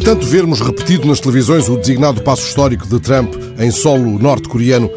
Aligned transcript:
tanto 0.00 0.26
vermos 0.26 0.60
repetido 0.60 1.06
nas 1.06 1.20
televisões 1.20 1.68
o 1.68 1.76
designado 1.76 2.22
passo 2.22 2.46
histórico 2.46 2.86
de 2.86 2.98
Trump 3.00 3.34
em 3.58 3.70
solo 3.70 4.18
norte-coreano, 4.18 4.90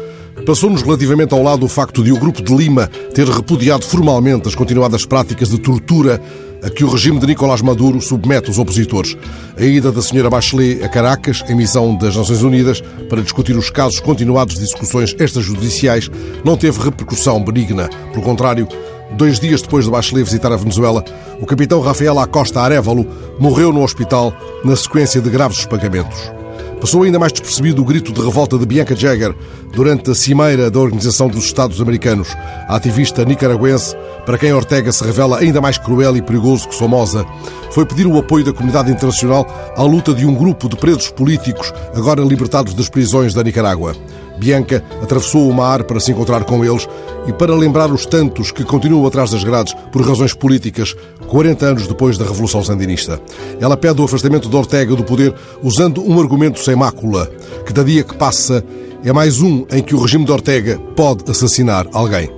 passou-nos 0.46 0.82
relativamente 0.82 1.34
ao 1.34 1.42
lado 1.42 1.64
o 1.66 1.68
facto 1.68 2.02
de 2.02 2.10
o 2.10 2.18
Grupo 2.18 2.42
de 2.42 2.54
Lima 2.54 2.86
ter 3.14 3.28
repudiado 3.28 3.84
formalmente 3.84 4.48
as 4.48 4.54
continuadas 4.54 5.04
práticas 5.04 5.50
de 5.50 5.58
tortura 5.58 6.20
a 6.62 6.70
que 6.70 6.82
o 6.82 6.88
regime 6.88 7.18
de 7.18 7.26
Nicolás 7.26 7.60
Maduro 7.60 8.00
submete 8.00 8.50
os 8.50 8.58
opositores. 8.58 9.16
A 9.58 9.62
ida 9.62 9.92
da 9.92 10.00
senhora 10.00 10.30
Bachelet 10.30 10.82
a 10.82 10.88
Caracas, 10.88 11.44
em 11.48 11.54
missão 11.54 11.94
das 11.94 12.16
Nações 12.16 12.42
Unidas, 12.42 12.82
para 13.10 13.20
discutir 13.20 13.54
os 13.54 13.68
casos 13.68 14.00
continuados 14.00 14.56
de 14.56 14.64
execuções 14.64 15.14
extrajudiciais, 15.18 16.10
não 16.42 16.56
teve 16.56 16.82
repercussão 16.82 17.44
benigna. 17.44 17.90
Pelo 18.12 18.22
contrário, 18.22 18.66
Dois 19.12 19.38
dias 19.38 19.62
depois 19.62 19.84
de 19.84 19.90
Bachelet 19.90 20.24
visitar 20.24 20.52
a 20.52 20.56
Venezuela, 20.56 21.04
o 21.40 21.46
capitão 21.46 21.80
Rafael 21.80 22.18
Acosta 22.18 22.60
Arevalo 22.60 23.06
morreu 23.38 23.72
no 23.72 23.82
hospital 23.82 24.32
na 24.64 24.74
sequência 24.74 25.20
de 25.20 25.30
graves 25.30 25.58
espagamentos. 25.58 26.32
Passou 26.80 27.02
ainda 27.02 27.18
mais 27.18 27.32
despercebido 27.32 27.80
o 27.80 27.84
grito 27.84 28.12
de 28.12 28.20
revolta 28.20 28.58
de 28.58 28.66
Bianca 28.66 28.94
Jagger 28.94 29.34
durante 29.74 30.10
a 30.10 30.14
cimeira 30.14 30.70
da 30.70 30.78
Organização 30.78 31.28
dos 31.28 31.44
Estados 31.44 31.80
Americanos, 31.80 32.28
a 32.68 32.76
ativista 32.76 33.24
nicaragüense, 33.24 33.96
para 34.26 34.36
quem 34.36 34.52
Ortega 34.52 34.92
se 34.92 35.02
revela 35.02 35.38
ainda 35.38 35.60
mais 35.60 35.78
cruel 35.78 36.16
e 36.16 36.22
perigoso 36.22 36.68
que 36.68 36.74
Somoza, 36.74 37.24
foi 37.70 37.86
pedir 37.86 38.06
o 38.06 38.18
apoio 38.18 38.44
da 38.44 38.52
comunidade 38.52 38.90
internacional 38.90 39.46
à 39.76 39.82
luta 39.82 40.12
de 40.12 40.26
um 40.26 40.34
grupo 40.34 40.68
de 40.68 40.76
presos 40.76 41.10
políticos 41.10 41.72
agora 41.94 42.22
libertados 42.22 42.74
das 42.74 42.88
prisões 42.88 43.32
da 43.32 43.42
Nicarágua. 43.42 43.94
Bianca 44.38 44.82
atravessou 45.02 45.48
o 45.48 45.54
mar 45.54 45.84
para 45.84 46.00
se 46.00 46.12
encontrar 46.12 46.44
com 46.44 46.64
eles 46.64 46.88
e 47.26 47.32
para 47.32 47.54
lembrar 47.54 47.90
os 47.90 48.04
tantos 48.06 48.50
que 48.50 48.64
continuam 48.64 49.06
atrás 49.06 49.30
das 49.30 49.44
grades 49.44 49.74
por 49.92 50.06
razões 50.06 50.34
políticas, 50.34 50.94
40 51.26 51.66
anos 51.66 51.86
depois 51.86 52.18
da 52.18 52.24
Revolução 52.24 52.62
Sandinista. 52.62 53.20
Ela 53.60 53.76
pede 53.76 54.00
o 54.00 54.04
afastamento 54.04 54.48
de 54.48 54.56
Ortega 54.56 54.94
do 54.94 55.04
poder 55.04 55.34
usando 55.62 56.02
um 56.02 56.20
argumento 56.20 56.58
sem 56.60 56.76
mácula, 56.76 57.30
que 57.64 57.72
da 57.72 57.82
dia 57.82 58.02
que 58.02 58.16
passa 58.16 58.64
é 59.04 59.12
mais 59.12 59.40
um 59.40 59.66
em 59.70 59.82
que 59.82 59.94
o 59.94 60.00
regime 60.00 60.24
de 60.24 60.32
Ortega 60.32 60.78
pode 60.96 61.30
assassinar 61.30 61.86
alguém. 61.92 62.30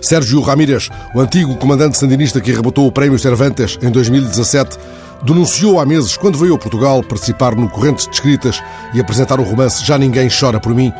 Sérgio 0.00 0.40
Ramírez, 0.40 0.90
o 1.14 1.20
antigo 1.20 1.56
comandante 1.56 1.96
sandinista 1.96 2.40
que 2.40 2.50
arrebatou 2.50 2.86
o 2.86 2.92
Prémio 2.92 3.18
Cervantes 3.18 3.78
em 3.80 3.90
2017, 3.90 4.76
denunciou 5.22 5.78
há 5.78 5.86
meses, 5.86 6.16
quando 6.16 6.36
veio 6.36 6.54
a 6.54 6.58
Portugal 6.58 7.02
participar 7.02 7.54
no 7.54 7.68
Correntes 7.68 8.06
de 8.06 8.14
Escritas 8.14 8.60
e 8.92 9.00
apresentar 9.00 9.38
o 9.38 9.44
romance 9.44 9.84
Já 9.84 9.96
Ninguém 9.96 10.28
Chora 10.28 10.58
por 10.58 10.74
Mim, 10.74 10.92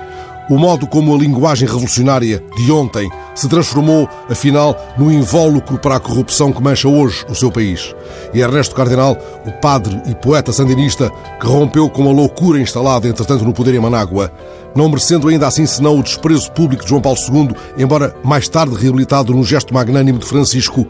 o 0.51 0.59
modo 0.59 0.87
como 0.87 1.15
a 1.15 1.19
linguagem 1.19 1.69
revolucionária 1.69 2.43
de 2.57 2.73
ontem 2.73 3.09
se 3.35 3.49
transformou, 3.49 4.09
afinal, 4.29 4.77
no 4.99 5.13
invólucro 5.13 5.79
para 5.79 5.97
a 5.97 6.01
corrupção 6.01 6.53
que 6.53 6.63
mancha 6.63 6.89
hoje 6.89 7.25
o 7.29 7.35
seu 7.35 7.51
país. 7.51 7.95
E 8.35 8.41
Ernesto 8.41 8.75
Cardenal, 8.75 9.17
o 9.47 9.53
padre 9.61 10.01
e 10.07 10.15
poeta 10.15 10.53
sandinista 10.53 11.11
que 11.41 11.47
rompeu 11.47 11.89
com 11.89 12.09
a 12.09 12.13
loucura 12.13 12.61
instalada, 12.61 13.09
entretanto, 13.09 13.45
no 13.45 13.53
poder 13.53 13.75
em 13.75 13.81
Manágua, 13.81 14.33
não 14.75 14.89
merecendo 14.89 15.29
ainda 15.29 15.47
assim 15.47 15.67
senão 15.67 15.99
o 15.99 16.03
desprezo 16.03 16.51
público 16.53 16.83
de 16.83 16.89
João 16.89 17.03
Paulo 17.03 17.19
II, 17.19 17.55
embora 17.79 18.15
mais 18.25 18.49
tarde 18.49 18.75
reabilitado 18.75 19.33
num 19.33 19.45
gesto 19.45 19.73
magnânimo 19.73 20.19
de 20.19 20.27
Francisco, 20.27 20.87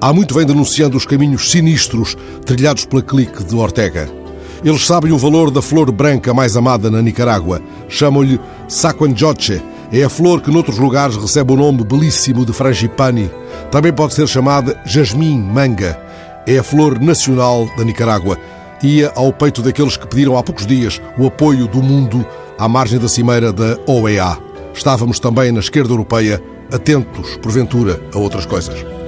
há 0.00 0.12
muito 0.12 0.34
vem 0.34 0.46
denunciando 0.46 0.96
os 0.96 1.06
caminhos 1.06 1.50
sinistros 1.50 2.16
trilhados 2.44 2.84
pela 2.84 3.02
clique 3.02 3.44
de 3.44 3.54
Ortega. 3.54 4.24
Eles 4.64 4.86
sabem 4.86 5.12
o 5.12 5.18
valor 5.18 5.50
da 5.50 5.60
flor 5.60 5.92
branca 5.92 6.32
mais 6.32 6.56
amada 6.56 6.90
na 6.90 7.02
Nicarágua. 7.02 7.60
Chamam-lhe 7.88 8.40
Saquanjoche. 8.68 9.62
É 9.92 10.02
a 10.02 10.08
flor 10.08 10.40
que 10.40 10.50
noutros 10.50 10.78
lugares 10.78 11.16
recebe 11.16 11.52
o 11.52 11.56
nome 11.56 11.84
belíssimo 11.84 12.44
de 12.44 12.52
frangipani. 12.52 13.30
Também 13.70 13.92
pode 13.92 14.14
ser 14.14 14.26
chamada 14.26 14.80
jasmim 14.84 15.38
manga. 15.38 16.00
É 16.46 16.58
a 16.58 16.62
flor 16.62 17.00
nacional 17.00 17.68
da 17.76 17.84
Nicarágua. 17.84 18.38
Ia 18.82 19.12
ao 19.14 19.32
peito 19.32 19.62
daqueles 19.62 19.96
que 19.96 20.06
pediram 20.06 20.36
há 20.36 20.42
poucos 20.42 20.66
dias 20.66 21.00
o 21.16 21.26
apoio 21.26 21.66
do 21.66 21.82
mundo 21.82 22.26
à 22.58 22.68
margem 22.68 22.98
da 22.98 23.08
cimeira 23.08 23.52
da 23.52 23.78
OEA. 23.86 24.36
Estávamos 24.74 25.20
também 25.20 25.52
na 25.52 25.60
esquerda 25.60 25.92
europeia 25.92 26.42
atentos, 26.72 27.36
porventura, 27.36 28.00
a 28.12 28.18
outras 28.18 28.44
coisas. 28.44 29.03